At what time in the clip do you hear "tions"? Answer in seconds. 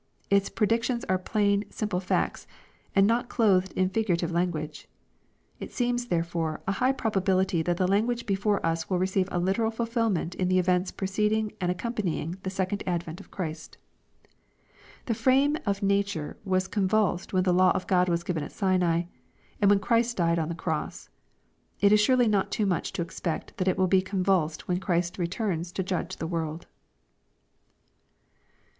0.81-1.05